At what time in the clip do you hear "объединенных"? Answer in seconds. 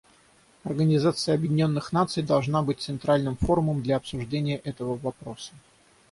1.35-1.91